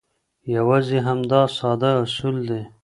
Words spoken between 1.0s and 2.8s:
همدا ساده اصول دي.